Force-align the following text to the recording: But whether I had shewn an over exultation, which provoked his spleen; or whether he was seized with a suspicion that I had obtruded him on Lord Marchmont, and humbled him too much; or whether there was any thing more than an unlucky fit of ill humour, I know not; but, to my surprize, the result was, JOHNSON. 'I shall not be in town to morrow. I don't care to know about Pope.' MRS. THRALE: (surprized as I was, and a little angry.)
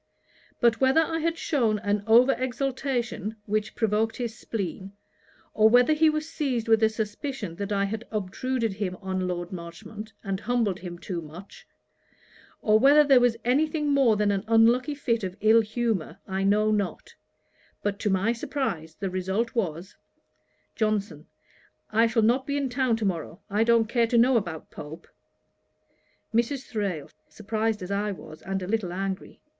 But 0.59 0.81
whether 0.81 0.99
I 1.01 1.19
had 1.19 1.37
shewn 1.37 1.77
an 1.77 2.03
over 2.07 2.31
exultation, 2.31 3.35
which 3.45 3.75
provoked 3.75 4.15
his 4.17 4.35
spleen; 4.35 4.93
or 5.53 5.69
whether 5.69 5.93
he 5.93 6.09
was 6.09 6.27
seized 6.27 6.67
with 6.67 6.81
a 6.81 6.89
suspicion 6.89 7.53
that 7.57 7.71
I 7.71 7.85
had 7.85 8.07
obtruded 8.11 8.73
him 8.73 8.97
on 9.03 9.27
Lord 9.27 9.51
Marchmont, 9.51 10.11
and 10.23 10.39
humbled 10.39 10.79
him 10.79 10.97
too 10.97 11.21
much; 11.21 11.67
or 12.63 12.79
whether 12.79 13.03
there 13.03 13.19
was 13.19 13.37
any 13.45 13.67
thing 13.67 13.89
more 13.91 14.15
than 14.15 14.31
an 14.31 14.43
unlucky 14.47 14.95
fit 14.95 15.23
of 15.23 15.37
ill 15.39 15.61
humour, 15.61 16.17
I 16.27 16.45
know 16.45 16.71
not; 16.71 17.13
but, 17.83 17.99
to 17.99 18.09
my 18.09 18.33
surprize, 18.33 18.95
the 18.95 19.11
result 19.11 19.53
was, 19.53 19.95
JOHNSON. 20.75 21.27
'I 21.91 22.07
shall 22.07 22.23
not 22.23 22.47
be 22.47 22.57
in 22.57 22.69
town 22.69 22.95
to 22.97 23.05
morrow. 23.05 23.39
I 23.51 23.63
don't 23.63 23.85
care 23.87 24.07
to 24.07 24.17
know 24.17 24.35
about 24.35 24.71
Pope.' 24.71 25.09
MRS. 26.33 26.65
THRALE: 26.71 27.11
(surprized 27.29 27.83
as 27.83 27.91
I 27.91 28.11
was, 28.11 28.41
and 28.41 28.63
a 28.63 28.67
little 28.67 28.91
angry.) 28.91 29.39